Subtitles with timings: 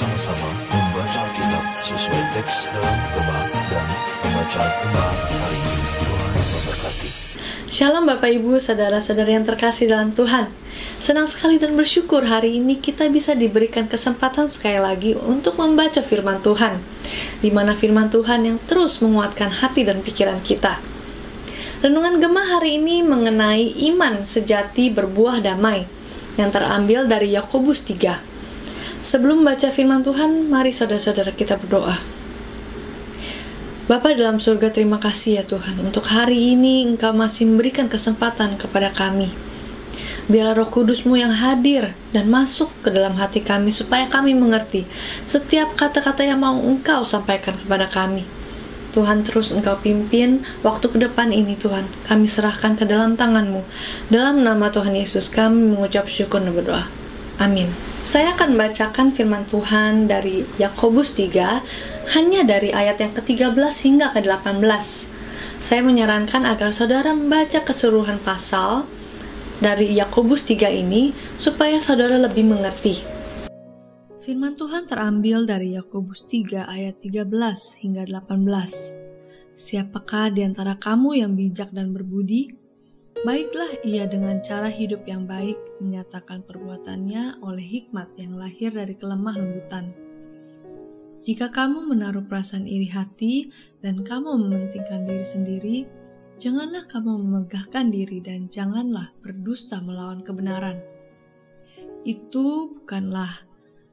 [0.00, 3.86] bersama-sama membaca Alkitab sesuai teks dalam Gemah dan
[4.24, 5.76] pembacaan Gemah hari ini.
[6.00, 7.08] Tuhan memberkati.
[7.68, 10.48] Shalom Bapak Ibu, saudara-saudara yang terkasih dalam Tuhan.
[11.04, 16.40] Senang sekali dan bersyukur hari ini kita bisa diberikan kesempatan sekali lagi untuk membaca firman
[16.40, 16.80] Tuhan.
[17.44, 20.80] Di mana firman Tuhan yang terus menguatkan hati dan pikiran kita.
[21.84, 25.84] Renungan Gemah hari ini mengenai iman sejati berbuah damai
[26.40, 28.29] yang terambil dari Yakobus 3.
[29.00, 31.96] Sebelum membaca firman Tuhan, mari saudara-saudara kita berdoa.
[33.88, 38.92] Bapa dalam surga terima kasih ya Tuhan untuk hari ini Engkau masih memberikan kesempatan kepada
[38.92, 39.32] kami.
[40.30, 44.86] Biarlah roh kudusmu yang hadir dan masuk ke dalam hati kami supaya kami mengerti
[45.26, 48.28] setiap kata-kata yang mau Engkau sampaikan kepada kami.
[48.92, 51.88] Tuhan terus Engkau pimpin waktu ke depan ini Tuhan.
[52.04, 53.64] Kami serahkan ke dalam tanganmu.
[54.12, 56.99] Dalam nama Tuhan Yesus kami mengucap syukur dan berdoa.
[57.40, 57.72] Amin.
[58.04, 63.56] Saya akan bacakan firman Tuhan dari Yakobus 3 hanya dari ayat yang ke-13
[63.88, 64.60] hingga ke-18.
[65.56, 68.84] Saya menyarankan agar saudara membaca keseluruhan pasal
[69.56, 73.00] dari Yakobus 3 ini supaya saudara lebih mengerti.
[74.20, 77.24] Firman Tuhan terambil dari Yakobus 3 ayat 13
[77.80, 79.56] hingga 18.
[79.56, 82.59] Siapakah di antara kamu yang bijak dan berbudi?
[83.20, 89.36] Baiklah ia dengan cara hidup yang baik menyatakan perbuatannya oleh hikmat yang lahir dari kelemah
[89.36, 89.92] lembutan.
[91.20, 93.52] Jika kamu menaruh perasaan iri hati
[93.84, 95.78] dan kamu mementingkan diri sendiri,
[96.40, 100.80] janganlah kamu memegahkan diri dan janganlah berdusta melawan kebenaran.
[102.08, 103.44] Itu bukanlah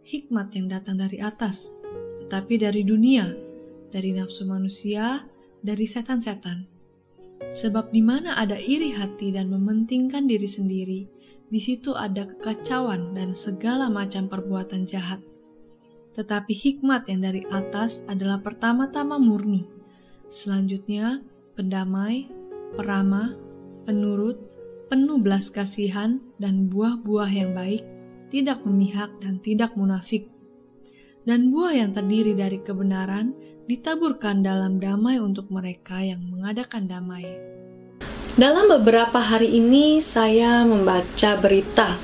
[0.00, 1.76] hikmat yang datang dari atas,
[2.24, 3.28] tetapi dari dunia,
[3.92, 5.28] dari nafsu manusia,
[5.60, 6.69] dari setan-setan.
[7.50, 11.00] Sebab di mana ada iri hati dan mementingkan diri sendiri,
[11.50, 15.18] di situ ada kekacauan dan segala macam perbuatan jahat.
[16.14, 19.66] Tetapi hikmat yang dari atas adalah pertama-tama murni,
[20.30, 21.26] selanjutnya
[21.58, 22.30] pendamai,
[22.78, 23.34] peramah,
[23.82, 24.38] penurut,
[24.86, 27.82] penuh belas kasihan, dan buah-buah yang baik,
[28.30, 30.30] tidak memihak dan tidak munafik.
[31.30, 33.30] Dan buah yang terdiri dari kebenaran
[33.70, 37.22] ditaburkan dalam damai untuk mereka yang mengadakan damai.
[38.34, 41.94] Dalam beberapa hari ini saya membaca berita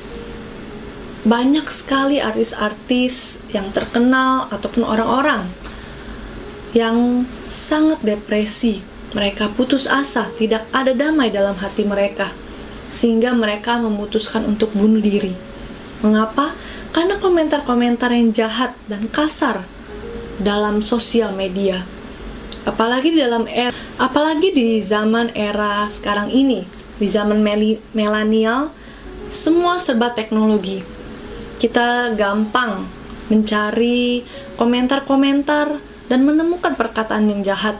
[1.26, 5.50] banyak sekali artis-artis yang terkenal ataupun orang-orang
[6.70, 8.78] yang sangat depresi.
[9.10, 12.30] Mereka putus asa, tidak ada damai dalam hati mereka,
[12.86, 15.34] sehingga mereka memutuskan untuk bunuh diri.
[15.98, 16.54] Mengapa?
[16.96, 19.68] Karena komentar-komentar yang jahat dan kasar
[20.40, 21.84] dalam sosial media.
[22.64, 26.64] Apalagi di dalam era, apalagi di zaman era sekarang ini,
[26.96, 27.44] di zaman
[27.92, 28.72] milenial,
[29.28, 30.80] semua serba teknologi.
[31.60, 32.88] Kita gampang
[33.28, 34.24] mencari
[34.56, 35.76] komentar-komentar
[36.08, 37.76] dan menemukan perkataan yang jahat.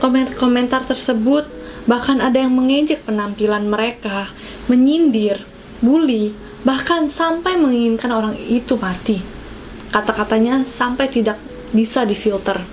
[0.00, 1.44] Komentar-komentar tersebut
[1.84, 4.32] bahkan ada yang mengejek penampilan mereka,
[4.64, 5.44] menyindir,
[5.84, 6.32] bully,
[6.64, 9.20] bahkan sampai menginginkan orang itu mati.
[9.92, 11.38] Kata-katanya sampai tidak
[11.70, 12.64] bisa difilter.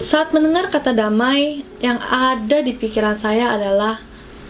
[0.00, 4.00] Saat mendengar kata damai, yang ada di pikiran saya adalah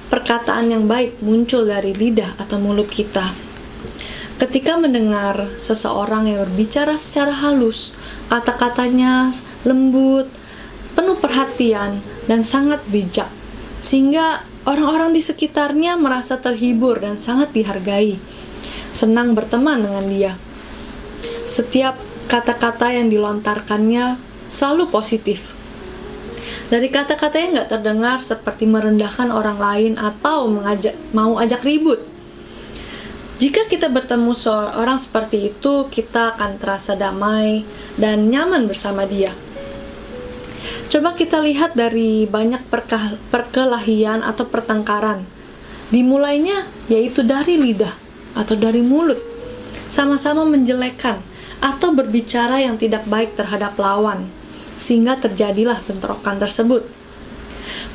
[0.06, 3.34] perkataan yang baik muncul dari lidah atau mulut kita.
[4.37, 7.97] Ketika mendengar seseorang yang berbicara secara halus,
[8.28, 9.32] kata-katanya
[9.65, 10.28] lembut,
[10.93, 13.32] penuh perhatian, dan sangat bijak,
[13.81, 18.19] sehingga orang-orang di sekitarnya merasa terhibur dan sangat dihargai,
[18.91, 20.32] senang berteman dengan dia.
[21.47, 21.94] Setiap
[22.27, 24.19] kata-kata yang dilontarkannya
[24.50, 25.55] selalu positif.
[26.66, 32.03] Dari kata-kata yang nggak terdengar seperti merendahkan orang lain atau mengajak mau ajak ribut.
[33.38, 37.62] Jika kita bertemu seorang seperti itu, kita akan terasa damai
[37.94, 39.31] dan nyaman bersama dia.
[40.87, 42.62] Coba kita lihat dari banyak
[43.33, 45.27] perkelahian atau pertengkaran.
[45.91, 47.93] Dimulainya yaitu dari lidah
[48.38, 49.19] atau dari mulut.
[49.87, 51.23] Sama-sama menjelekkan,
[51.62, 54.29] atau berbicara yang tidak baik terhadap lawan,
[54.77, 56.85] sehingga terjadilah bentrokan tersebut.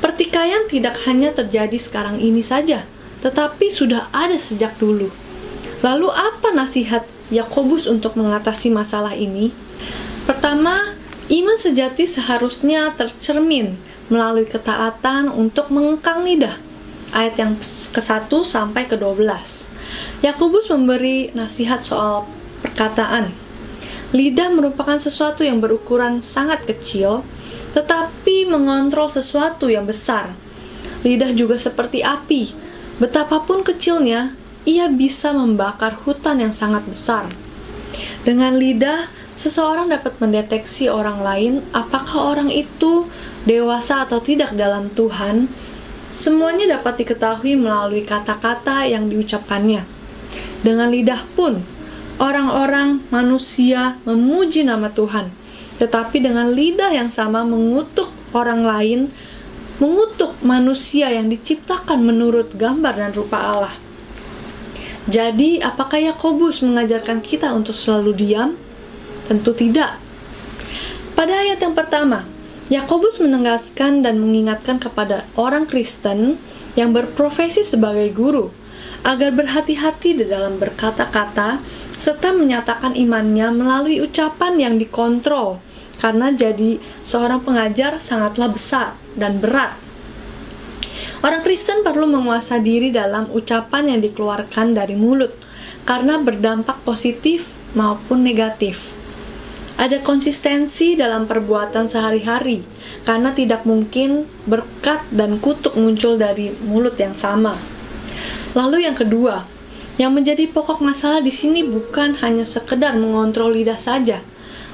[0.02, 2.84] Pertikaian tidak hanya terjadi sekarang ini saja,
[3.22, 5.08] tetapi sudah ada sejak dulu.
[5.82, 9.54] Lalu apa nasihat Yakobus untuk mengatasi masalah ini?
[10.26, 10.94] Pertama,
[11.32, 13.80] iman sejati seharusnya tercermin
[14.12, 16.60] melalui ketaatan untuk mengekang lidah.
[17.12, 17.52] Ayat yang
[17.96, 19.24] ke-1 sampai ke-12.
[20.24, 22.28] Yakobus memberi nasihat soal
[22.64, 23.42] perkataan
[24.12, 27.24] Lidah merupakan sesuatu yang berukuran sangat kecil,
[27.72, 30.36] tetapi mengontrol sesuatu yang besar.
[31.00, 32.52] Lidah juga seperti api.
[33.00, 34.36] Betapapun kecilnya,
[34.68, 37.32] ia bisa membakar hutan yang sangat besar.
[38.22, 43.10] Dengan lidah, seseorang dapat mendeteksi orang lain apakah orang itu
[43.42, 45.50] dewasa atau tidak dalam Tuhan.
[46.14, 49.82] Semuanya dapat diketahui melalui kata-kata yang diucapkannya.
[50.62, 51.66] Dengan lidah pun,
[52.22, 55.34] orang-orang manusia memuji nama Tuhan,
[55.82, 59.10] tetapi dengan lidah yang sama mengutuk orang lain,
[59.82, 63.74] mengutuk manusia yang diciptakan menurut gambar dan rupa Allah.
[65.10, 68.54] Jadi, apakah Yakobus mengajarkan kita untuk selalu diam?
[69.26, 69.98] Tentu tidak.
[71.18, 72.22] Pada ayat yang pertama,
[72.70, 76.38] Yakobus menegaskan dan mengingatkan kepada orang Kristen
[76.78, 78.54] yang berprofesi sebagai guru
[79.02, 81.58] agar berhati-hati di dalam berkata-kata
[81.90, 85.58] serta menyatakan imannya melalui ucapan yang dikontrol
[85.98, 89.74] karena jadi seorang pengajar sangatlah besar dan berat
[91.22, 95.30] Orang Kristen perlu menguasai diri dalam ucapan yang dikeluarkan dari mulut
[95.86, 98.98] karena berdampak positif maupun negatif.
[99.78, 102.66] Ada konsistensi dalam perbuatan sehari-hari
[103.06, 107.54] karena tidak mungkin berkat dan kutuk muncul dari mulut yang sama.
[108.58, 109.46] Lalu yang kedua,
[110.02, 114.18] yang menjadi pokok masalah di sini bukan hanya sekedar mengontrol lidah saja,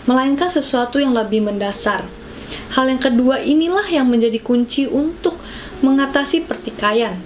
[0.08, 2.08] melainkan sesuatu yang lebih mendasar.
[2.72, 5.36] Hal yang kedua inilah yang menjadi kunci untuk
[5.80, 7.18] mengatasi pertikaian,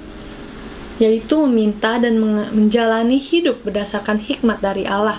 [1.01, 2.21] yaitu meminta dan
[2.53, 5.19] menjalani hidup berdasarkan hikmat dari Allah.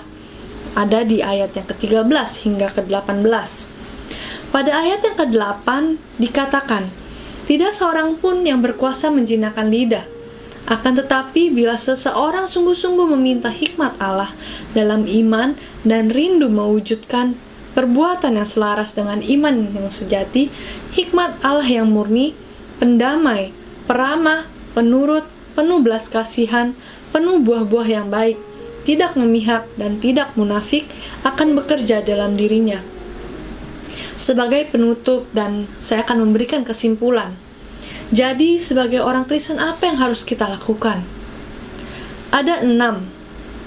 [0.74, 3.50] Ada di ayat yang ke-13 hingga ke-18.
[4.50, 5.66] Pada ayat yang ke-8
[6.18, 6.90] dikatakan,
[7.44, 10.06] tidak seorang pun yang berkuasa menjinakkan lidah.
[10.64, 14.32] Akan tetapi bila seseorang sungguh-sungguh meminta hikmat Allah
[14.72, 15.52] dalam iman
[15.84, 17.36] dan rindu mewujudkan
[17.76, 20.48] perbuatan yang selaras dengan iman yang sejati,
[20.96, 22.32] hikmat Allah yang murni
[22.84, 23.48] pendamai,
[23.88, 24.44] peramah,
[24.76, 25.24] penurut,
[25.56, 26.76] penuh belas kasihan,
[27.16, 28.36] penuh buah-buah yang baik,
[28.84, 30.84] tidak memihak dan tidak munafik
[31.24, 32.84] akan bekerja dalam dirinya.
[34.20, 37.32] Sebagai penutup dan saya akan memberikan kesimpulan.
[38.12, 41.00] Jadi sebagai orang Kristen apa yang harus kita lakukan?
[42.36, 43.08] Ada enam.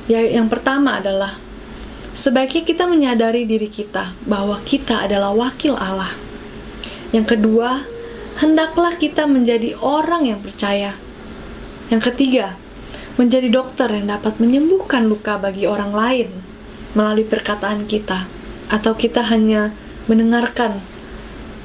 [0.05, 1.41] Ya, yang pertama adalah
[2.13, 6.13] sebaiknya kita menyadari diri kita bahwa kita adalah wakil Allah.
[7.09, 7.96] Yang kedua,
[8.37, 10.93] hendaklah kita menjadi orang yang percaya.
[11.89, 12.53] Yang ketiga,
[13.17, 16.29] menjadi dokter yang dapat menyembuhkan luka bagi orang lain
[16.93, 18.29] melalui perkataan kita,
[18.69, 19.73] atau kita hanya
[20.05, 20.81] mendengarkan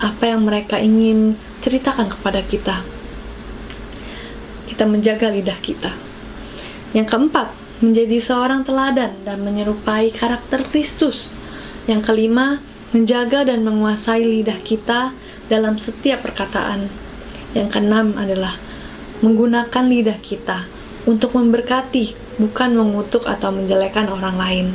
[0.01, 2.83] apa yang mereka ingin ceritakan kepada kita.
[4.67, 5.93] Kita menjaga lidah kita.
[6.97, 7.49] Yang keempat,
[7.85, 11.35] menjadi seorang teladan dan menyerupai karakter Kristus.
[11.85, 12.63] Yang kelima,
[12.95, 15.13] menjaga dan menguasai lidah kita
[15.53, 16.89] dalam setiap perkataan.
[17.53, 18.57] Yang keenam adalah
[19.21, 20.65] menggunakan lidah kita
[21.05, 24.67] untuk memberkati, bukan mengutuk atau menjelekan orang lain.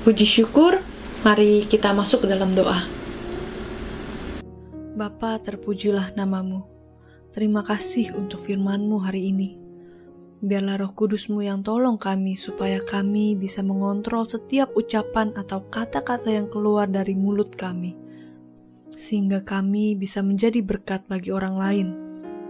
[0.00, 0.80] Puji syukur,
[1.20, 2.80] mari kita masuk ke dalam doa.
[4.96, 6.64] Bapa, terpujilah namamu.
[7.28, 9.60] Terima kasih untuk firmanmu hari ini.
[10.40, 16.48] Biarlah roh kudusmu yang tolong kami supaya kami bisa mengontrol setiap ucapan atau kata-kata yang
[16.48, 18.09] keluar dari mulut kami
[18.90, 21.88] sehingga kami bisa menjadi berkat bagi orang lain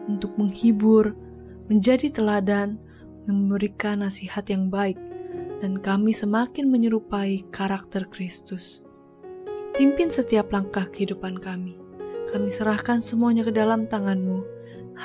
[0.08, 1.14] untuk menghibur,
[1.70, 2.80] menjadi teladan,
[3.28, 4.98] memberikan nasihat yang baik,
[5.60, 8.82] dan kami semakin menyerupai karakter Kristus.
[9.76, 11.78] Pimpin setiap langkah kehidupan kami.
[12.32, 14.42] Kami serahkan semuanya ke dalam tangan-Mu.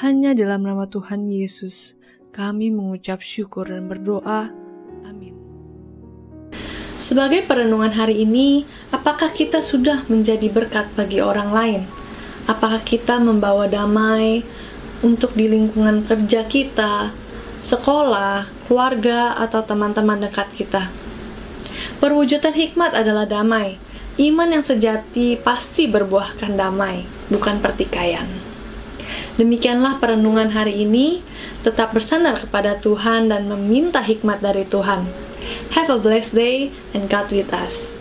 [0.01, 1.95] Hanya dalam nama Tuhan Yesus,
[2.35, 4.51] kami mengucap syukur dan berdoa.
[5.07, 5.34] Amin.
[6.95, 11.81] Sebagai perenungan hari ini, apakah kita sudah menjadi berkat bagi orang lain?
[12.47, 14.47] Apakah kita membawa damai
[15.03, 17.11] untuk di lingkungan kerja kita,
[17.59, 20.87] sekolah, keluarga, atau teman-teman dekat kita?
[21.99, 23.75] Perwujudan hikmat adalah damai.
[24.15, 28.23] Iman yang sejati pasti berbuahkan damai, bukan pertikaian.
[29.35, 31.19] Demikianlah perenungan hari ini.
[31.59, 35.24] Tetap bersandar kepada Tuhan dan meminta hikmat dari Tuhan.
[35.71, 37.97] Have a blessed day and God with us.